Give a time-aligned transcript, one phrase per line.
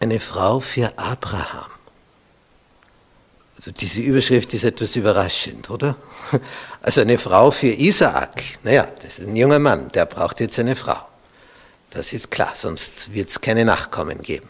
[0.00, 1.70] Eine Frau für Abraham.
[3.56, 5.96] Also diese Überschrift ist etwas überraschend, oder?
[6.82, 8.40] Also eine Frau für Isaak.
[8.62, 11.04] Naja, das ist ein junger Mann, der braucht jetzt eine Frau.
[11.90, 14.48] Das ist klar, sonst wird es keine Nachkommen geben.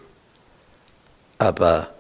[1.39, 1.95] Aber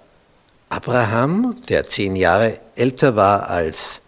[0.68, 4.02] Abraham, der zehn Jahre älter war als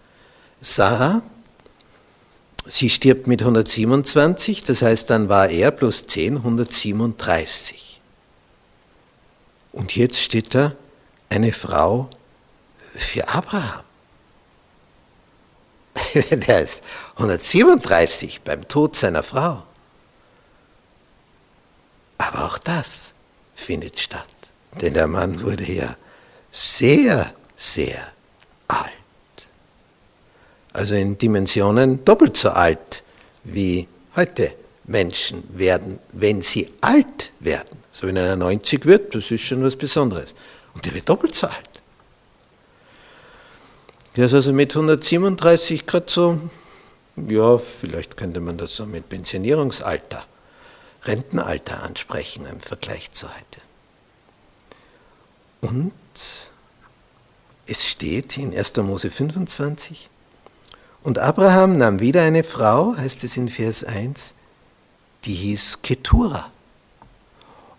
[0.60, 1.22] Sarah,
[2.66, 7.87] sie stirbt mit 127, das heißt, dann war er plus 10, 137.
[9.78, 10.72] Und jetzt steht da
[11.28, 12.10] eine Frau
[12.96, 13.84] für Abraham.
[16.32, 16.82] Der ist
[17.14, 19.62] 137 beim Tod seiner Frau.
[22.18, 23.12] Aber auch das
[23.54, 24.26] findet statt,
[24.80, 25.96] denn der Mann wurde ja
[26.50, 28.12] sehr, sehr
[28.66, 28.90] alt.
[30.72, 33.04] Also in Dimensionen doppelt so alt
[33.44, 34.56] wie heute
[34.88, 37.78] Menschen werden, wenn sie alt werden.
[37.92, 40.34] So wenn einer 90 wird, das ist schon was Besonderes.
[40.74, 41.82] Und der wird doppelt so alt.
[44.16, 46.40] Der ist also mit 137 gerade so,
[47.28, 50.24] ja, vielleicht könnte man das so mit Pensionierungsalter,
[51.04, 53.60] Rentenalter ansprechen im Vergleich zu heute.
[55.60, 55.92] Und
[57.66, 58.76] es steht in 1.
[58.78, 60.08] Mose 25,
[61.02, 64.34] und Abraham nahm wieder eine Frau, heißt es in Vers 1,
[65.24, 66.50] die hieß Ketura.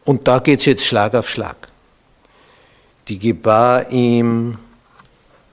[0.05, 1.67] Und da geht es jetzt Schlag auf Schlag.
[3.07, 4.57] Die gebar ihm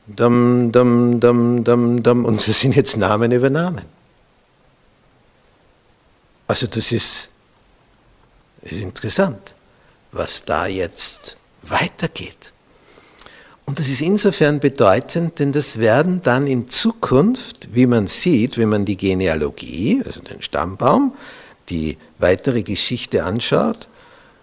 [0.07, 3.85] dam, dam, dam, dam, dam, und das sind jetzt Namen über Namen.
[6.47, 7.31] Also das ist,
[8.63, 9.55] ist interessant,
[10.13, 12.53] was da jetzt weitergeht.
[13.65, 18.69] Und das ist insofern bedeutend, denn das werden dann in Zukunft, wie man sieht, wenn
[18.69, 21.17] man die Genealogie, also den Stammbaum,
[21.69, 23.89] die weitere Geschichte anschaut,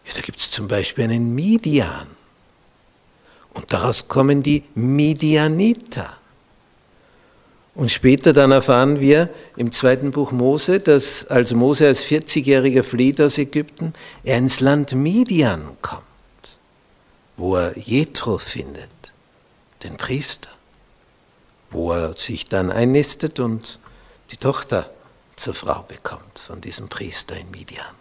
[0.05, 2.07] ja, da gibt es zum Beispiel einen Midian.
[3.53, 6.17] Und daraus kommen die Midianiter.
[7.75, 13.19] Und später dann erfahren wir im zweiten Buch Mose, dass als Mose als 40-jähriger flieht
[13.19, 16.03] aus Ägypten, er ins Land Midian kommt,
[17.35, 18.89] wo er Jethro findet
[19.83, 20.49] den Priester,
[21.71, 23.79] wo er sich dann einnistet und
[24.31, 24.89] die Tochter
[25.35, 27.95] zur Frau bekommt von diesem Priester in Midian.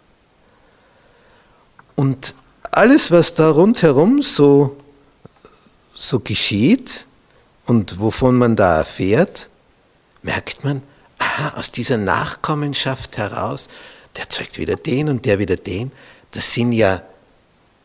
[1.95, 2.35] Und
[2.71, 4.77] alles, was da rundherum so,
[5.93, 7.05] so geschieht
[7.65, 9.49] und wovon man da erfährt,
[10.21, 10.81] merkt man,
[11.19, 13.67] aha, aus dieser Nachkommenschaft heraus,
[14.15, 15.91] der zeugt wieder den und der wieder den,
[16.31, 17.01] das sind ja,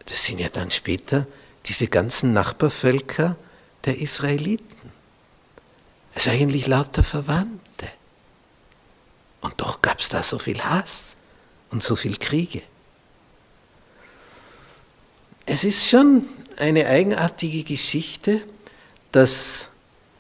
[0.06, 1.26] das sind ja dann später
[1.66, 3.36] diese ganzen Nachbarvölker,
[3.84, 4.65] der Israeliten.
[6.15, 7.88] Ist eigentlich lauter Verwandte.
[9.98, 11.16] Gab es da so viel Hass
[11.72, 12.62] und so viel Kriege.
[15.44, 16.25] Es ist schon
[16.56, 18.41] eine eigenartige Geschichte,
[19.10, 19.70] dass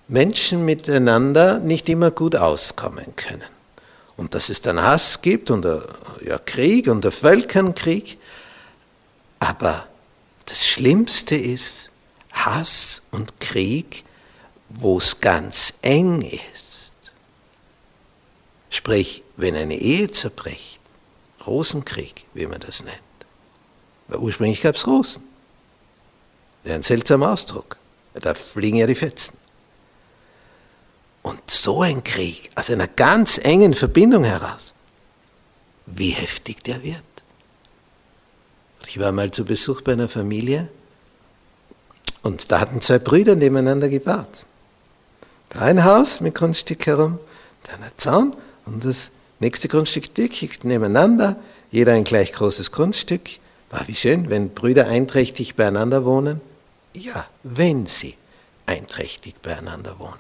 [0.08, 3.44] Menschen miteinander nicht immer gut auskommen können.
[4.16, 5.64] Und dass es dann Hass gibt und
[6.24, 8.18] ja, Krieg und der Völkernkrieg.
[9.38, 9.86] Aber
[10.46, 11.90] das Schlimmste ist,
[12.32, 14.02] Hass und Krieg,
[14.70, 16.22] wo es ganz eng
[16.52, 17.12] ist.
[18.70, 20.80] Sprich, wenn eine Ehe zerbricht,
[21.46, 22.98] Rosenkrieg, wie man das nennt.
[24.08, 25.22] Weil ursprünglich gab es Rosen.
[26.64, 27.76] Das ist ein seltsamer Ausdruck.
[28.14, 29.36] Da fliegen ja die Fetzen.
[31.22, 34.74] Und so ein Krieg, aus einer ganz engen Verbindung heraus,
[35.86, 37.02] wie heftig der wird.
[38.88, 40.68] Ich war mal zu Besuch bei einer Familie,
[42.22, 44.46] und da hatten zwei Brüder nebeneinander gebaut.
[45.50, 47.20] Da ein Haus mit Grundstück herum,
[47.70, 48.36] dann ein Zaun
[48.66, 51.36] und das nächste Grundstück dick nebeneinander,
[51.70, 53.28] jeder ein gleich großes Grundstück.
[53.70, 56.40] War wie schön, wenn Brüder einträchtig beieinander wohnen.
[56.94, 58.14] Ja, wenn sie
[58.66, 60.14] einträchtig beieinander wohnen.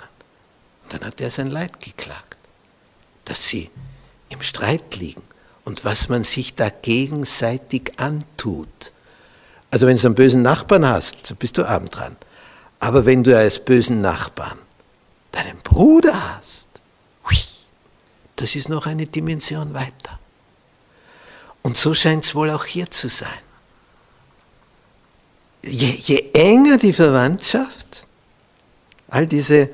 [0.82, 2.36] Und dann hat er sein Leid geklagt,
[3.24, 3.70] dass sie
[4.30, 5.22] im Streit liegen
[5.64, 8.92] und was man sich da gegenseitig antut.
[9.70, 12.16] Also wenn du einen bösen Nachbarn hast, bist du abend dran.
[12.80, 14.58] Aber wenn du als bösen Nachbarn
[15.32, 16.67] deinen Bruder hast,
[18.40, 20.18] das ist noch eine Dimension weiter.
[21.62, 23.28] Und so scheint es wohl auch hier zu sein.
[25.62, 28.06] Je, je enger die Verwandtschaft,
[29.08, 29.70] all diese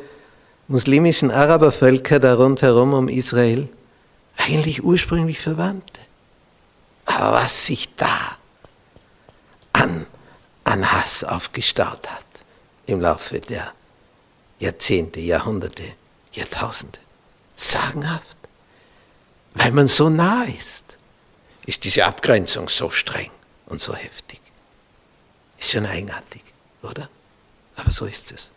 [0.66, 3.68] muslimischen Arabervölker da rundherum um Israel,
[4.36, 6.00] eigentlich ursprünglich Verwandte.
[7.04, 8.38] Aber was sich da
[9.74, 10.06] an,
[10.64, 12.24] an Hass aufgestaut hat
[12.86, 13.72] im Laufe der
[14.58, 15.84] Jahrzehnte, Jahrhunderte,
[16.32, 16.98] Jahrtausende,
[17.54, 18.38] sagenhaft,
[19.54, 20.98] weil man so nah ist,
[21.66, 23.30] ist diese Abgrenzung so streng
[23.66, 24.40] und so heftig.
[25.58, 26.42] Ist schon eigenartig,
[26.82, 27.08] oder?
[27.76, 28.50] Aber so ist es.